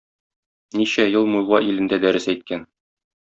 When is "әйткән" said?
2.35-2.65